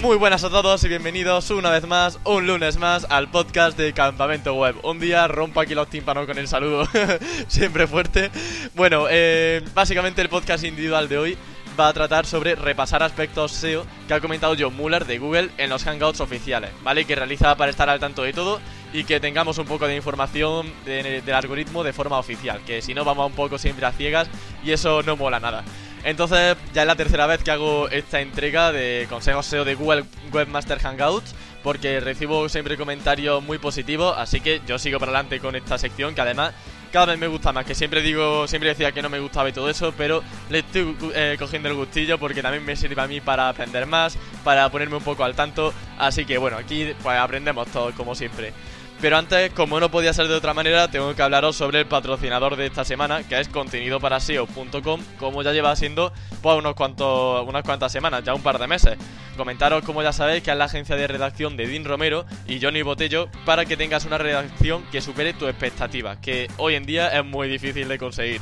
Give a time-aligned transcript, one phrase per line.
[0.00, 3.94] Muy buenas a todos y bienvenidos una vez más, un lunes más, al podcast de
[3.94, 4.76] Campamento Web.
[4.82, 6.86] Un día rompo aquí los tímpanos con el saludo,
[7.48, 8.30] siempre fuerte.
[8.74, 11.38] Bueno, eh, básicamente el podcast individual de hoy
[11.80, 15.70] va a tratar sobre repasar aspectos SEO que ha comentado John Muller de Google en
[15.70, 17.06] los Hangouts oficiales, ¿vale?
[17.06, 18.60] Que realiza para estar al tanto de todo
[18.92, 23.04] y que tengamos un poco de información del algoritmo de forma oficial, que si no
[23.04, 24.28] vamos un poco siempre a ciegas
[24.62, 25.64] y eso no mola nada.
[26.06, 30.04] Entonces, ya es la tercera vez que hago esta entrega de consejos SEO de Google
[30.32, 35.56] Webmaster Hangouts, porque recibo siempre comentarios muy positivos, así que yo sigo para adelante con
[35.56, 36.54] esta sección, que además
[36.92, 39.52] cada vez me gusta más, que siempre digo, siempre decía que no me gustaba y
[39.52, 43.20] todo eso, pero le estoy eh, cogiendo el gustillo porque también me sirve a mí
[43.20, 47.66] para aprender más, para ponerme un poco al tanto, así que bueno, aquí pues aprendemos
[47.66, 48.52] todos como siempre.
[49.00, 52.56] Pero antes, como no podía ser de otra manera, tengo que hablaros sobre el patrocinador
[52.56, 57.92] de esta semana, que es contenidoparaseo.com, como ya lleva siendo pues unos cuantos, unas cuantas
[57.92, 58.96] semanas, ya un par de meses.
[59.36, 62.80] Comentaros, como ya sabéis, que es la agencia de redacción de Dean Romero y Johnny
[62.80, 67.24] Botello para que tengas una redacción que supere tus expectativas, que hoy en día es
[67.24, 68.40] muy difícil de conseguir.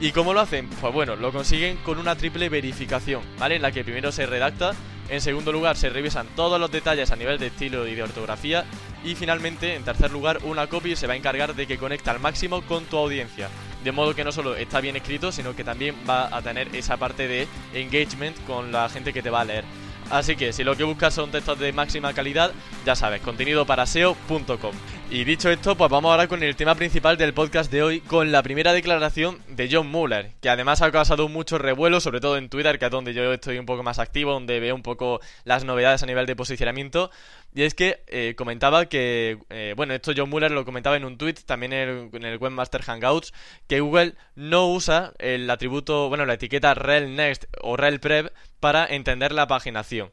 [0.00, 0.68] ¿Y cómo lo hacen?
[0.80, 3.54] Pues bueno, lo consiguen con una triple verificación, ¿vale?
[3.54, 4.72] En la que primero se redacta,
[5.12, 8.64] en segundo lugar se revisan todos los detalles a nivel de estilo y de ortografía
[9.04, 12.18] y finalmente, en tercer lugar, una copy se va a encargar de que conecte al
[12.18, 13.50] máximo con tu audiencia.
[13.84, 16.96] De modo que no solo está bien escrito, sino que también va a tener esa
[16.96, 19.64] parte de engagement con la gente que te va a leer.
[20.10, 22.52] Así que si lo que buscas son textos de máxima calidad,
[22.86, 24.74] ya sabes, contenido para SEO.com.
[25.14, 28.32] Y dicho esto, pues vamos ahora con el tema principal del podcast de hoy, con
[28.32, 32.48] la primera declaración de John Muller, que además ha causado mucho revuelo, sobre todo en
[32.48, 35.64] Twitter, que es donde yo estoy un poco más activo, donde veo un poco las
[35.64, 37.10] novedades a nivel de posicionamiento.
[37.54, 41.18] Y es que eh, comentaba que, eh, bueno, esto John Muller lo comentaba en un
[41.18, 43.34] tweet, también en el, Webmaster Hangouts,
[43.68, 48.86] que Google no usa el atributo, bueno, la etiqueta rel next o rel prep para
[48.86, 50.10] entender la paginación.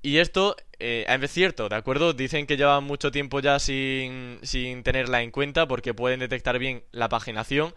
[0.00, 2.12] Y esto eh, es cierto, ¿de acuerdo?
[2.12, 6.84] Dicen que llevan mucho tiempo ya sin, sin tenerla en cuenta porque pueden detectar bien
[6.92, 7.74] la paginación,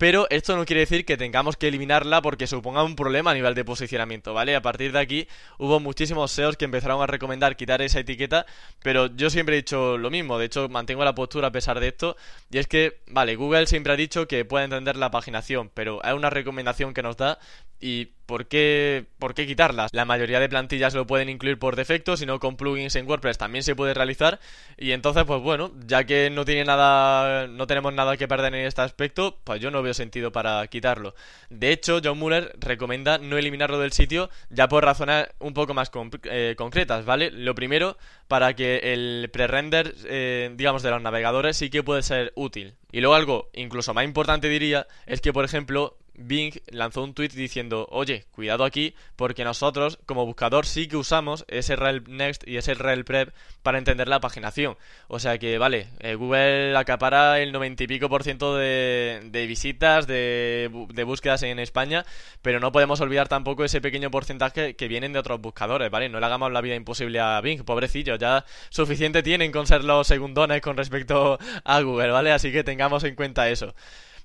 [0.00, 3.54] pero esto no quiere decir que tengamos que eliminarla porque suponga un problema a nivel
[3.54, 4.56] de posicionamiento, ¿vale?
[4.56, 5.28] A partir de aquí
[5.58, 8.46] hubo muchísimos SEOs que empezaron a recomendar quitar esa etiqueta,
[8.82, 11.88] pero yo siempre he dicho lo mismo, de hecho mantengo la postura a pesar de
[11.88, 12.16] esto,
[12.50, 16.14] y es que, vale, Google siempre ha dicho que puede entender la paginación, pero es
[16.14, 17.38] una recomendación que nos da
[17.78, 19.90] y ¿por qué, ¿por qué quitarlas?
[19.92, 23.38] La mayoría de plantillas lo pueden incluir por defecto, si no con plugins en WordPress
[23.38, 24.38] también se puede realizar
[24.78, 28.66] y entonces pues bueno, ya que no tiene nada no tenemos nada que perder en
[28.66, 31.16] este aspecto, pues yo no veo sentido para quitarlo.
[31.48, 35.90] De hecho, John Muller recomienda no eliminarlo del sitio ya por razones un poco más
[36.22, 37.32] eh, concretas, ¿vale?
[37.32, 37.98] Lo primero,
[38.28, 42.76] para que el pre-render eh, digamos de los navegadores sí que puede ser útil.
[42.92, 47.28] Y luego algo incluso más importante diría es que por ejemplo Bing lanzó un tweet
[47.28, 52.56] diciendo, oye, cuidado aquí, porque nosotros como buscador sí que usamos ese rel next y
[52.56, 54.76] ese rel prep para entender la paginación.
[55.08, 60.06] O sea que, vale, eh, Google acapara el 90 y pico por ciento de, visitas,
[60.06, 62.04] de, de, búsquedas en España,
[62.42, 66.08] pero no podemos olvidar tampoco ese pequeño porcentaje que vienen de otros buscadores, ¿vale?
[66.08, 70.06] No le hagamos la vida imposible a Bing, pobrecillo, ya suficiente tienen con ser los
[70.06, 72.32] segundones con respecto a Google, ¿vale?
[72.32, 73.74] Así que tengamos en cuenta eso.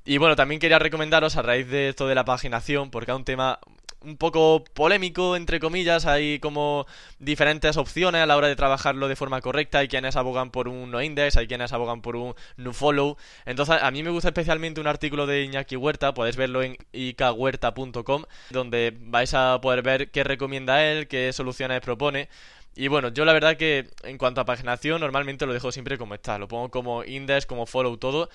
[0.05, 3.25] Y bueno, también quería recomendaros a raíz de esto de la paginación, porque es un
[3.25, 3.59] tema
[4.01, 6.85] un poco polémico, entre comillas, hay como
[7.17, 10.91] diferentes opciones a la hora de trabajarlo de forma correcta, hay quienes abogan por un
[10.91, 13.17] no index, hay quienes abogan por un no follow,
[13.47, 18.25] entonces a mí me gusta especialmente un artículo de Iñaki Huerta, podéis verlo en ikhuerta.com,
[18.51, 22.29] donde vais a poder ver qué recomienda él, qué soluciones propone,
[22.75, 26.13] y bueno, yo la verdad que en cuanto a paginación normalmente lo dejo siempre como
[26.13, 28.29] está, lo pongo como index, como follow, todo,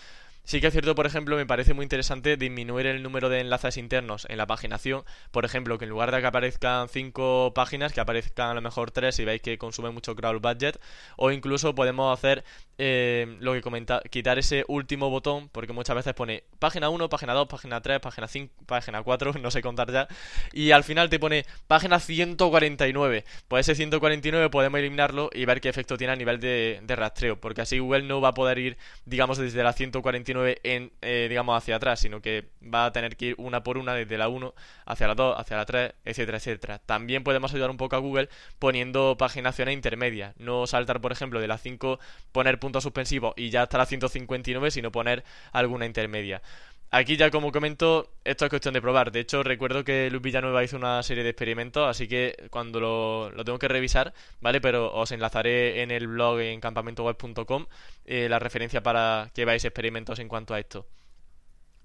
[0.44, 3.76] Sí que es cierto, por ejemplo, me parece muy interesante disminuir el número de enlaces
[3.76, 5.04] internos en la paginación.
[5.30, 8.90] Por ejemplo, que en lugar de que aparezcan 5 páginas, que aparezcan a lo mejor
[8.90, 10.80] 3 si veis que consume mucho crawl budget.
[11.16, 12.44] O incluso podemos hacer
[12.78, 17.34] eh, lo que comenta, quitar ese último botón, porque muchas veces pone página 1, página
[17.34, 20.08] 2, página 3, página 5, página 4, no sé contar ya,
[20.52, 23.24] y al final te pone página 149.
[23.48, 27.60] Pues ese 149 podemos eliminarlo y ver qué efecto tiene a nivel de, rastreo, porque
[27.60, 31.76] así Google no va a poder ir, digamos, desde la 149 en, eh, digamos, hacia
[31.76, 34.54] atrás, sino que va a tener que ir una por una desde la 1
[34.86, 36.78] hacia la 2, hacia la 3, etcétera, etcétera.
[36.78, 38.28] También podemos ayudar un poco a Google
[38.58, 41.98] poniendo paginaciones intermedias, no saltar, por ejemplo, de la 5,
[42.32, 46.42] poner puntos suspensivos y ya hasta la 159, sino poner alguna intermedia.
[46.92, 49.12] Aquí ya como comento, esto es cuestión de probar.
[49.12, 53.44] De hecho, recuerdo que Luis Villanueva hizo una serie de experimentos, así que cuando lo,
[53.44, 54.60] tengo que revisar, ¿vale?
[54.60, 57.66] Pero os enlazaré en el blog en campamentoweb.com
[58.06, 60.86] eh, la referencia para que veáis experimentos en cuanto a esto.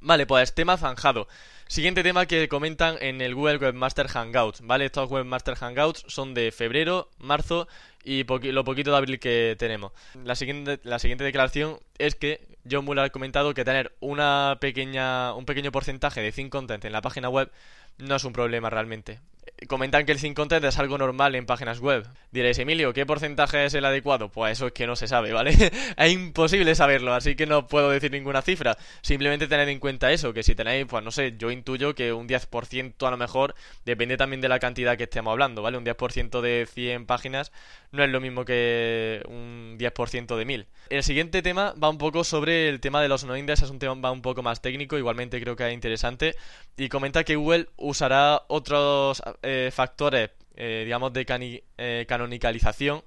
[0.06, 1.28] Vale, pues tema zanjado.
[1.68, 4.86] Siguiente tema que comentan en el Google Webmaster Hangouts, ¿vale?
[4.86, 7.68] Estos Webmaster Hangouts son de febrero, marzo
[8.04, 9.94] y lo poquito de abril que tenemos.
[10.24, 15.34] La siguiente, la siguiente declaración es que John Muller ha comentado que tener una pequeña,
[15.34, 17.52] un pequeño porcentaje de thin content en la página web
[17.98, 19.22] no es un problema realmente
[19.68, 22.06] comentan que el 5 content es algo normal en páginas web.
[22.32, 24.30] Diréis, Emilio, ¿qué porcentaje es el adecuado?
[24.30, 25.52] Pues eso es que no se sabe, ¿vale?
[25.98, 28.78] es imposible saberlo, así que no puedo decir ninguna cifra.
[29.02, 32.28] Simplemente tened en cuenta eso, que si tenéis, pues no sé, yo intuyo que un
[32.28, 33.56] 10% a lo mejor
[33.86, 35.78] depende también de la cantidad que estemos hablando, ¿vale?
[35.78, 37.52] Un 10% de 100 páginas
[37.92, 40.68] no es lo mismo que un 10% de 1000.
[40.90, 43.80] El siguiente tema va un poco sobre el tema de los no index, es un
[43.80, 46.36] tema va un poco más técnico, igualmente creo que es interesante,
[46.78, 53.04] y comenta que Google usará otros eh, factores, eh, digamos, de eh, canonicalización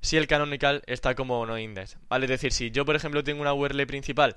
[0.00, 1.98] si el canonical está como no index.
[2.08, 2.24] ¿Vale?
[2.24, 4.36] Es decir, si yo, por ejemplo, tengo una URL principal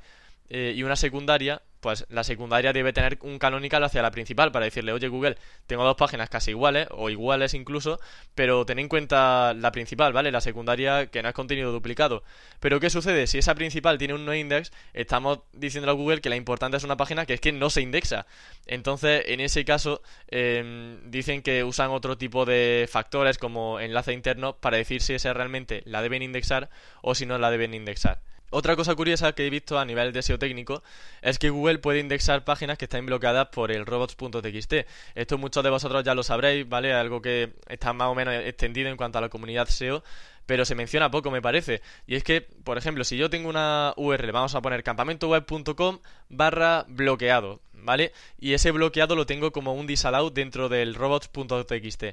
[0.50, 4.94] y una secundaria, pues la secundaria debe tener un canonical hacia la principal para decirle,
[4.94, 5.38] oye Google,
[5.68, 8.00] tengo dos páginas casi iguales o iguales incluso,
[8.34, 10.32] pero ten en cuenta la principal, ¿vale?
[10.32, 12.24] La secundaria que no es contenido duplicado.
[12.62, 13.28] Pero ¿qué sucede?
[13.28, 16.86] Si esa principal tiene un no index, estamos diciendo a Google que la importante es
[16.86, 18.26] una página que es que no se indexa.
[18.66, 24.56] Entonces, en ese caso, em, dicen que usan otro tipo de factores como enlace interno
[24.56, 26.70] para decir si esa realmente la deben indexar
[27.02, 28.22] o si no la deben indexar.
[28.56, 30.84] Otra cosa curiosa que he visto a nivel de SEO técnico
[31.24, 34.74] es que Google puede indexar páginas que están bloqueadas por el robots.txt.
[35.16, 36.94] Esto muchos de vosotros ya lo sabréis, ¿vale?
[36.94, 40.04] Algo que está más o menos extendido en cuanto a la comunidad SEO,
[40.46, 41.82] pero se menciona poco, me parece.
[42.06, 45.98] Y es que, por ejemplo, si yo tengo una URL, vamos a poner campamentoweb.com
[46.30, 48.14] barra bloqueado, ¿vale?
[48.40, 52.04] Y ese bloqueado lo tengo como un disallow dentro del robots.txt.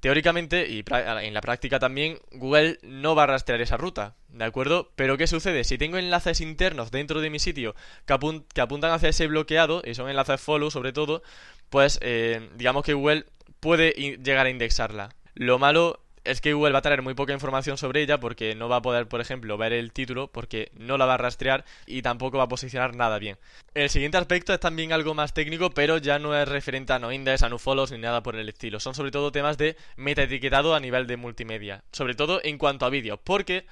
[0.00, 4.90] Teóricamente y en la práctica también, Google no va a rastrear esa ruta, ¿de acuerdo?
[4.96, 5.62] Pero ¿qué sucede?
[5.64, 7.74] Si tengo enlaces internos dentro de mi sitio
[8.06, 11.22] que, apuntan hacia ese bloqueado, y son enlaces follow sobre todo,
[11.68, 13.26] pues eh, digamos que Google
[13.60, 15.10] puede llegar a indexarla.
[15.34, 18.68] Lo malo es que Google va a tener muy poca información sobre ella porque no
[18.68, 22.02] va a poder, por ejemplo, ver el título porque no la va a rastrear y
[22.02, 23.38] tampoco va a posicionar nada bien.
[23.74, 27.12] El siguiente aspecto es también algo más técnico, pero ya no es referente a no
[27.12, 28.80] index, a no follows ni nada por el estilo.
[28.80, 32.90] Son sobre todo temas de metaetiquetado a nivel de multimedia, sobre todo en cuanto a
[32.90, 33.66] vídeos, porque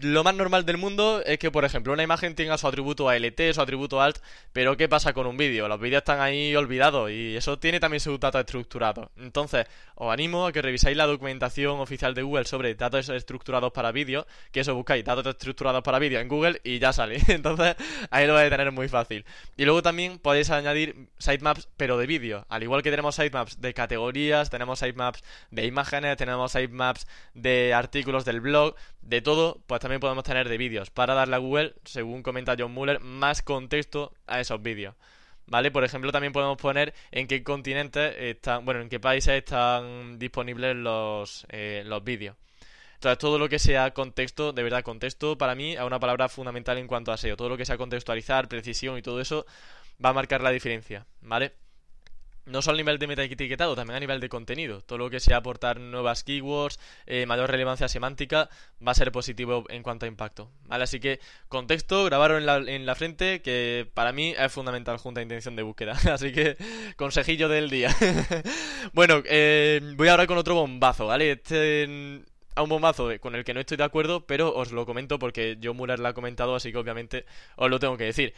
[0.00, 3.40] lo más normal del mundo es que, por ejemplo, una imagen tenga su atributo ALT,
[3.52, 4.18] su atributo alt,
[4.52, 5.68] pero ¿qué pasa con un vídeo?
[5.68, 9.10] Los vídeos están ahí olvidados y eso tiene también sus datos estructurados.
[9.16, 13.92] Entonces, os animo a que revisáis la documentación oficial de Google sobre datos estructurados para
[13.92, 17.20] vídeos, que eso buscáis datos estructurados para vídeo en Google y ya sale.
[17.28, 17.76] Entonces,
[18.10, 19.24] ahí lo vais a tener muy fácil.
[19.56, 22.44] Y luego también podéis añadir sitemaps, pero de vídeo.
[22.48, 28.24] Al igual que tenemos sitemaps de categorías, tenemos sitemaps de imágenes, tenemos sitemaps de artículos
[28.24, 32.24] del blog, de todo, pues también podemos tener de vídeos para darle a Google, según
[32.24, 34.96] comenta John Muller, más contexto a esos vídeos.
[35.46, 35.70] ¿Vale?
[35.70, 40.74] Por ejemplo, también podemos poner en qué continentes están, bueno, en qué países están disponibles
[40.74, 42.34] los, eh, los vídeos.
[42.94, 46.76] Entonces, todo lo que sea contexto, de verdad, contexto para mí es una palabra fundamental
[46.76, 47.36] en cuanto a SEO.
[47.36, 49.46] Todo lo que sea contextualizar, precisión y todo eso
[50.04, 51.52] va a marcar la diferencia, ¿vale?
[52.46, 54.80] No solo a nivel de meta-etiquetado, también a nivel de contenido.
[54.80, 58.48] Todo lo que sea aportar nuevas keywords, eh, mayor relevancia semántica,
[58.86, 60.50] va a ser positivo en cuanto a impacto.
[60.64, 60.84] ¿Vale?
[60.84, 65.20] Así que contexto, grabarlo en la, en la frente, que para mí es fundamental junto
[65.20, 65.92] a intención de búsqueda.
[66.12, 66.56] Así que
[66.96, 67.94] consejillo del día.
[68.92, 71.32] bueno, eh, voy ahora con otro bombazo, ¿vale?
[71.32, 72.24] Este
[72.56, 75.58] a un bombazo con el que no estoy de acuerdo, pero os lo comento porque
[75.62, 77.24] John Muller lo ha comentado, así que obviamente
[77.56, 78.34] os lo tengo que decir.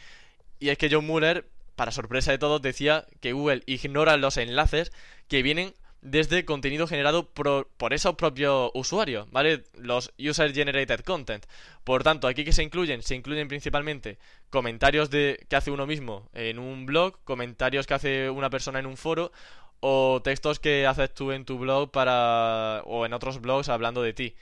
[0.59, 4.91] Y es que John Muller para sorpresa de todos, decía que Google ignora los enlaces
[5.27, 9.63] que vienen desde contenido generado por, esos propios usuarios, ¿vale?
[9.73, 11.45] Los User Generated Content.
[11.85, 14.17] Por tanto, aquí que se incluyen, se incluyen principalmente
[14.49, 18.85] comentarios de que hace uno mismo en un blog, comentarios que hace una persona en
[18.85, 19.31] un foro
[19.79, 24.13] o textos que haces tú en tu blog para o en otros blogs hablando de
[24.13, 24.35] ti.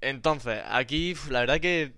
[0.00, 1.94] Entonces, aquí la verdad que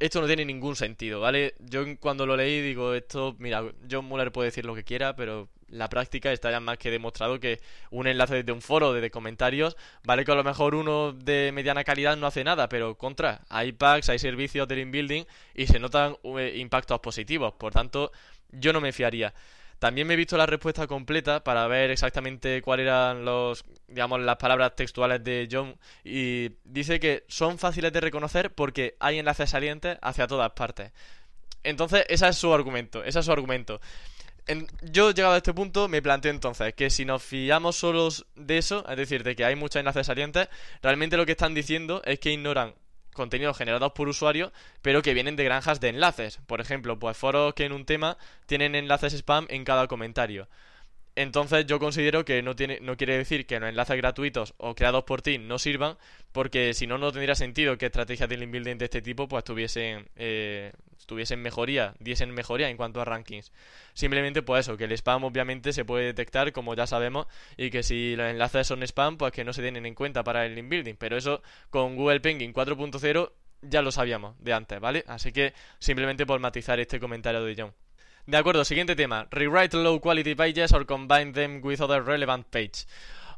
[0.00, 1.54] esto no tiene ningún sentido, ¿vale?
[1.58, 5.48] Yo cuando lo leí digo, esto, mira, John Muller puede decir lo que quiera, pero
[5.68, 9.76] la práctica está ya más que demostrado que un enlace desde un foro de comentarios,
[10.04, 13.72] vale que a lo mejor uno de mediana calidad no hace nada, pero contra, hay
[13.72, 15.24] packs, hay servicios de link building
[15.54, 18.12] y se notan eh, impactos positivos, por tanto,
[18.52, 19.34] yo no me fiaría.
[19.78, 24.36] También me he visto la respuesta completa para ver exactamente cuáles eran los, digamos, las
[24.36, 29.96] palabras textuales de John y dice que son fáciles de reconocer porque hay enlaces salientes
[30.02, 30.92] hacia todas partes.
[31.62, 33.80] Entonces, ese es su argumento, ese es su argumento.
[34.82, 38.84] yo llegado a este punto me planteo entonces que si nos fiamos solos de eso,
[38.88, 40.48] es decir, de que hay muchos enlaces salientes,
[40.82, 42.74] realmente lo que están diciendo es que ignoran
[43.18, 46.38] contenidos generados por usuarios, pero que vienen de granjas de enlaces.
[46.46, 50.48] Por ejemplo, pues foros que en un tema tienen enlaces spam en cada comentario.
[51.18, 55.02] Entonces yo considero que no, tiene, no quiere decir que los enlaces gratuitos o creados
[55.02, 55.98] por ti no sirvan,
[56.30, 59.42] porque si no, no tendría sentido que estrategias de link building de este tipo pues
[59.42, 60.70] tuviesen, eh,
[61.36, 63.50] mejoría, diesen mejoría en cuanto a rankings.
[63.94, 67.82] Simplemente pues eso, que el spam obviamente se puede detectar como ya sabemos y que
[67.82, 70.68] si los enlaces son spam pues que no se tienen en cuenta para el link
[70.68, 73.32] building, pero eso con Google Penguin 4.0
[73.62, 75.02] ya lo sabíamos de antes, ¿vale?
[75.08, 77.87] Así que simplemente por matizar este comentario de John.
[78.28, 79.26] De acuerdo, siguiente tema.
[79.30, 82.86] Rewrite low quality pages or combine them with other relevant pages.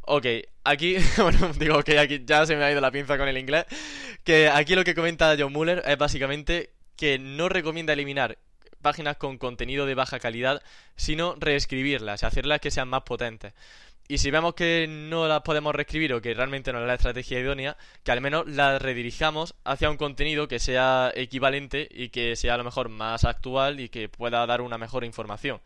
[0.00, 0.26] Ok,
[0.64, 3.66] aquí, bueno, digo que aquí ya se me ha ido la pinza con el inglés.
[4.24, 8.38] Que aquí lo que comenta John Muller es básicamente que no recomienda eliminar
[8.82, 10.60] páginas con contenido de baja calidad,
[10.96, 13.52] sino reescribirlas y hacerlas que sean más potentes.
[14.10, 17.38] Y si vemos que no las podemos reescribir o que realmente no es la estrategia
[17.38, 22.54] idónea, que al menos las redirijamos hacia un contenido que sea equivalente y que sea
[22.54, 25.60] a lo mejor más actual y que pueda dar una mejor información.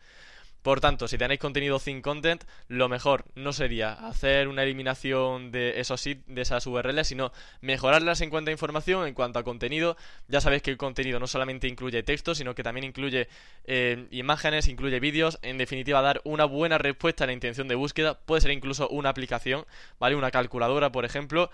[0.65, 5.79] Por tanto, si tenéis contenido thin content, lo mejor no sería hacer una eliminación de
[5.79, 7.31] esos de esas URLs, sino
[7.61, 9.95] mejorarlas en cuanto a información, en cuanto a contenido.
[10.27, 13.27] Ya sabéis que el contenido no solamente incluye texto, sino que también incluye
[13.65, 15.37] eh, imágenes, incluye vídeos.
[15.43, 18.17] En definitiva, dar una buena respuesta a la intención de búsqueda.
[18.17, 19.67] Puede ser incluso una aplicación,
[19.99, 20.15] ¿vale?
[20.15, 21.51] Una calculadora, por ejemplo.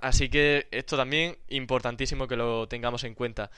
[0.00, 3.50] Así que esto también importantísimo que lo tengamos en cuenta.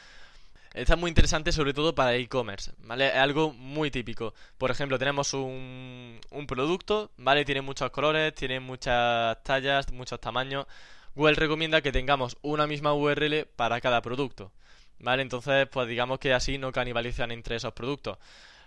[0.75, 3.07] Está muy interesante sobre todo para e-commerce, ¿vale?
[3.07, 4.35] Es algo muy típico.
[4.59, 7.45] Por ejemplo, tenemos un, un producto, ¿vale?
[7.45, 10.67] Tiene muchos colores, tiene muchas tallas, muchos tamaños.
[11.15, 14.51] Google recomienda que tengamos una misma URL para cada producto,
[14.99, 15.23] ¿vale?
[15.23, 18.19] Entonces, pues digamos que así no canibalizan entre esos productos.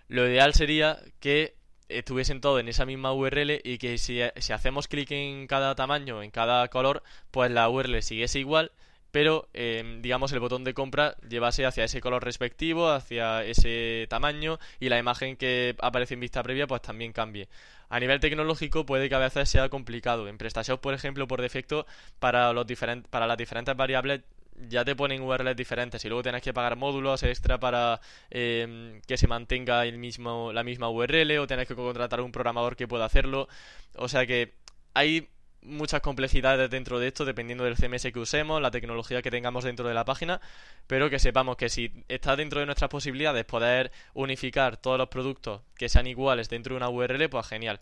[0.07, 1.55] Lo ideal sería que
[1.89, 6.23] estuviesen todos en esa misma URL y que si, si hacemos clic en cada tamaño,
[6.23, 8.71] en cada color, pues la URL siguiese igual
[9.17, 14.59] pero em, digamos el botón de compra llevase hacia ese color respectivo, hacia ese tamaño
[14.79, 17.49] y la imagen que aparece en vista previa pues también cambie.
[17.89, 20.27] A nivel tecnológico puede que a veces sea complicado.
[20.27, 21.87] En PrestaShop, por ejemplo, por defecto,
[22.19, 22.67] para, los
[23.09, 24.21] para las diferentes variables
[24.69, 29.17] ya te ponen URLs diferentes y luego tienes que pagar módulos extra para em, que
[29.17, 33.05] se mantenga el mismo, la misma URL o tienes que contratar un programador que pueda
[33.05, 33.47] hacerlo.
[33.95, 34.53] O sea que
[34.93, 35.27] hay
[35.61, 39.87] muchas complejidades dentro de esto, dependiendo del CMS que usemos, la tecnología que tengamos dentro
[39.87, 40.41] de la página,
[40.87, 45.61] pero que sepamos que si está dentro de nuestras posibilidades poder unificar todos los productos
[45.75, 47.79] que sean iguales dentro de una URL, pues genial.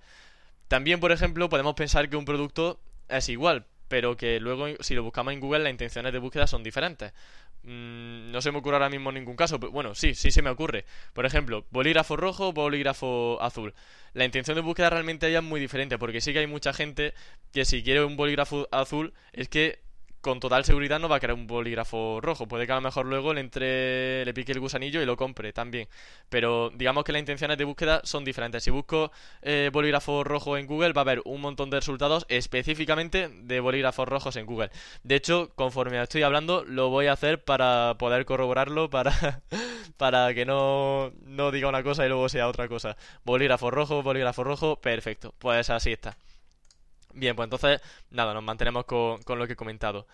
[0.67, 5.03] También, por ejemplo, podemos pensar que un producto es igual, pero que luego si lo
[5.03, 7.13] buscamos en Google las intenciones de búsqueda son diferentes.
[7.63, 10.49] Mm, no se me ocurre ahora mismo ningún caso, pero bueno, sí, sí se me
[10.49, 10.85] ocurre.
[11.13, 13.73] Por ejemplo, bolígrafo rojo, bolígrafo azul.
[14.13, 17.13] La intención de búsqueda realmente es muy diferente, porque sí que hay mucha gente
[17.51, 19.84] que si quiere un bolígrafo azul es que
[20.25, 22.47] con total seguridad no va a querer un bolígrafo rojo.
[22.47, 25.53] Puede que a lo mejor luego le entre, le pique el gusanillo y lo compre
[25.53, 25.87] también.
[26.29, 28.63] Pero digamos que las intenciones de búsqueda son diferentes.
[28.63, 29.11] Si busco
[29.43, 34.07] eh, bolígrafo rojo en Google, va a haber un montón de resultados específicamente de bolígrafos
[34.07, 34.71] rojos en Google.
[35.03, 39.43] De hecho, conforme estoy hablando, lo voy a hacer para poder corroborarlo, para,
[39.97, 42.97] para que no, no diga una cosa y luego sea otra cosa.
[43.25, 45.35] Bolígrafo rojo, bolígrafo rojo, perfecto.
[45.37, 46.17] Pues así está.
[47.15, 47.81] Bien, pues entonces,
[48.11, 50.05] nada, nos mantenemos con, lo que he comentado.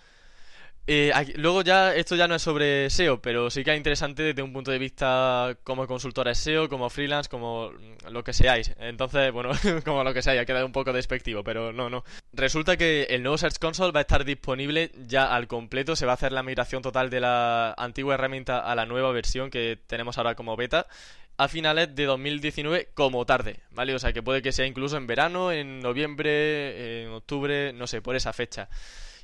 [0.88, 4.42] Eh, luego ya, esto ya no es sobre SEO, pero sí que es interesante desde
[4.42, 7.72] un punto de vista como consultora SEO, como freelance, como
[8.10, 8.74] lo que seáis.
[8.80, 9.52] Entonces, bueno,
[9.86, 12.04] como lo que sea, ha quedado un poco despectivo, pero no, no.
[12.34, 16.14] Resulta que el nuevo Search Console va a estar disponible ya al completo, se va
[16.14, 20.18] a hacer la migración total de la antigua herramienta a la nueva versión que tenemos
[20.18, 20.88] ahora como beta
[21.42, 23.96] a finales de 2019 como tarde, ¿vale?
[23.96, 28.00] O sea que puede que sea incluso en verano, en noviembre, en octubre, no sé,
[28.00, 28.70] por esa fecha.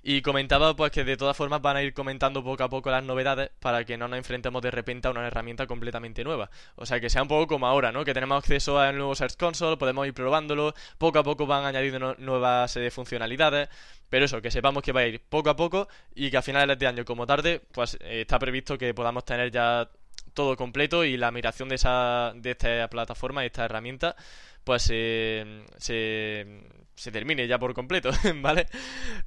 [0.02, 3.04] Y comentaba pues que de todas formas van a ir comentando poco a poco las
[3.04, 6.50] novedades para que no nos enfrentemos de repente a una herramienta completamente nueva.
[6.76, 8.04] O sea que sea un poco como ahora, ¿no?
[8.04, 12.16] Que tenemos acceso al nuevo Search Console, podemos ir probándolo, poco a poco van añadiendo
[12.18, 13.70] nuevas eh, funcionalidades.
[14.10, 16.80] Pero eso, que sepamos que va a ir poco a poco y que a finales
[16.80, 19.88] de año como tarde, pues eh, está previsto que podamos tener ya
[20.38, 24.16] todo completo y la migración de, esa, de esta plataforma esta herramienta
[24.64, 25.46] pues se,
[26.98, 28.10] se termine ya por completo,
[28.42, 28.68] ¿vale?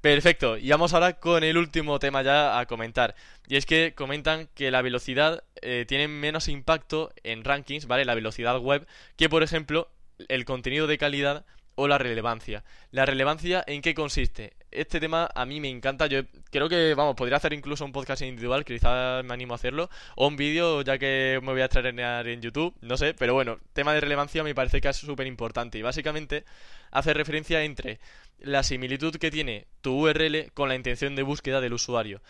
[0.00, 3.14] Perfecto, y vamos ahora con el último tema ya a comentar.
[3.46, 8.04] Y es que comentan que la velocidad eh, tiene menos impacto en rankings, ¿vale?
[8.04, 8.86] La velocidad web,
[9.16, 9.88] que por ejemplo
[10.28, 11.46] el contenido de calidad
[11.80, 12.62] o la relevancia.
[12.90, 14.52] ¿La relevancia en qué consiste?
[14.70, 16.06] Este tema a mí me encanta.
[16.08, 16.20] Yo
[16.50, 20.28] creo que, vamos, podría hacer incluso un podcast individual, quizás me animo a hacerlo, o
[20.28, 23.94] un vídeo, ya que me voy a estrenar en YouTube, no sé, pero bueno, tema
[23.94, 26.44] de relevancia me parece que es súper importante y básicamente
[26.90, 27.98] hace referencia entre
[28.40, 32.20] la similitud que tiene tu URL con la intención de búsqueda del usuario.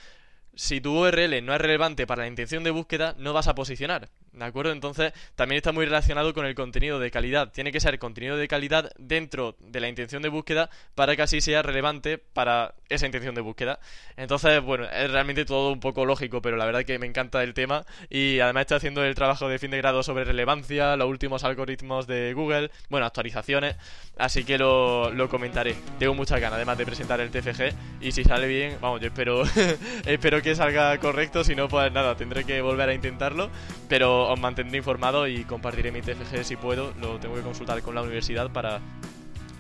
[0.55, 4.11] si tu URL no es relevante para la intención de búsqueda, no vas a posicionar.
[4.41, 4.73] ¿De acuerdo?
[4.73, 7.53] Entonces, también está muy relacionado con el contenido de calidad.
[7.53, 11.43] Tiene que ser contenido de calidad dentro de la intención de búsqueda para que así
[11.43, 13.81] sea relevante para esa intención de búsqueda.
[14.17, 17.53] Entonces, bueno, es realmente todo un poco lógico, pero la verdad que me encanta el
[17.53, 21.45] tema y además estoy haciendo el trabajo de fin de grado sobre relevancia, los últimos
[21.45, 23.77] algoritmos de Google, bueno, actualizaciones,
[24.17, 25.77] así que lo, lo comentaré.
[25.99, 29.43] Tengo muchas ganas además de presentar el TFG y si sale bien, vamos, yo espero,
[30.07, 33.51] espero que salga correcto, si no, pues nada, tendré que volver a intentarlo,
[33.87, 36.93] pero os mantendré informado y compartiré mi TFG si puedo.
[37.01, 38.81] Lo tengo que consultar con la universidad para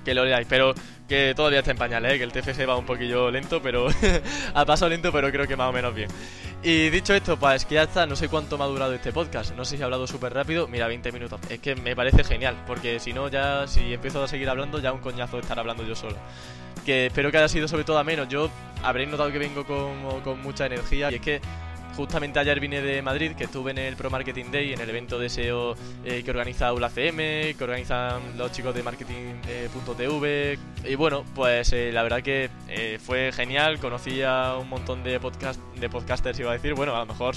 [0.05, 0.47] que lo leáis.
[0.49, 0.75] Pero
[1.09, 2.19] que todavía está en pañales, ¿eh?
[2.19, 3.89] que el TFG va un poquillo lento, pero
[4.55, 6.09] a paso lento, pero creo que más o menos bien.
[6.63, 9.55] Y dicho esto, pues que ya está, no sé cuánto me ha durado este podcast,
[9.57, 11.41] no sé si he hablado súper rápido, mira, 20 minutos.
[11.49, 14.93] Es que me parece genial, porque si no, ya si empiezo a seguir hablando, ya
[14.93, 16.17] un coñazo estar hablando yo solo.
[16.85, 18.29] Que espero que haya sido sobre todo a menos.
[18.29, 18.51] Yo
[18.83, 21.41] habréis notado que vengo con, con mucha energía y es que
[21.97, 25.19] Justamente ayer vine de Madrid, que estuve en el Pro Marketing Day, en el evento
[25.19, 30.59] de SEO eh, que organiza Aula CM, que organizan los chicos de marketing.tv.
[30.85, 33.79] y bueno, pues eh, la verdad que eh, fue genial.
[33.79, 36.75] Conocí a un montón de, podcast, de podcasters, iba a decir.
[36.75, 37.35] Bueno, a lo mejor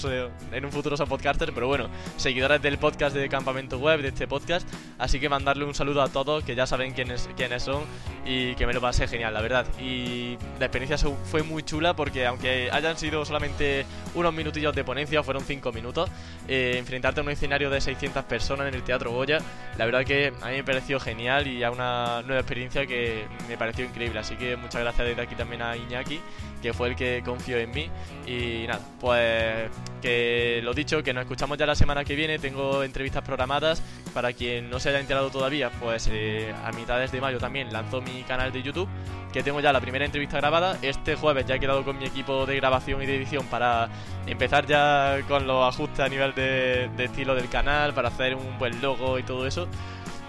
[0.52, 4.28] en un futuro son podcasters, pero bueno, seguidores del podcast de Campamento Web, de este
[4.28, 4.68] podcast.
[4.98, 7.84] Así que mandarle un saludo a todos, que ya saben quiénes, quiénes son
[8.26, 9.66] y que me lo pasé genial, la verdad.
[9.80, 14.84] Y la experiencia fue muy chula porque aunque hayan sido solamente unos minutos minutillos de
[14.84, 16.10] ponencia, fueron 5 minutos.
[16.48, 19.40] Eh, enfrentarte a un escenario de 600 personas en el Teatro Goya,
[19.78, 23.58] la verdad que a mí me pareció genial y a una nueva experiencia que me
[23.58, 24.20] pareció increíble.
[24.20, 26.20] Así que muchas gracias desde aquí también a Iñaki,
[26.62, 27.90] que fue el que confió en mí.
[28.28, 29.72] Y nada, pues
[30.02, 32.38] que lo dicho, que nos escuchamos ya la semana que viene.
[32.40, 33.82] Tengo entrevistas programadas.
[34.14, 38.02] Para quien no se haya enterado todavía, pues eh, a mitades de mayo también lanzo
[38.02, 38.90] mi canal de YouTube
[39.34, 40.78] que tengo ya la primera entrevista grabada.
[40.84, 43.90] Este jueves ya he quedado con mi equipo de grabación y de edición para
[44.34, 48.82] empezar ya con los ajustes a nivel de, estilo del canal, para hacer un buen
[48.82, 49.68] logo y todo eso.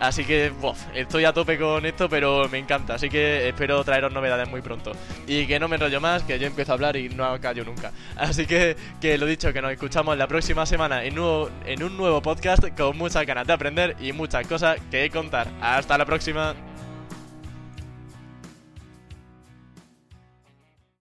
[0.00, 0.52] Así que
[0.94, 2.94] estoy a tope con esto, pero me encanta.
[2.94, 4.92] Así que espero traeros novedades muy pronto.
[5.26, 7.92] Y que no me enrollo más, que yo empiezo a hablar y no callo nunca.
[8.16, 11.96] Así que, que lo dicho, que nos escuchamos la próxima semana en, nuevo, en un
[11.96, 15.48] nuevo podcast con muchas ganas de aprender y muchas cosas que contar.
[15.60, 16.54] Hasta la próxima.